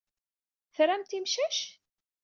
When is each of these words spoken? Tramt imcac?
Tramt 0.75 1.11
imcac? 1.17 1.57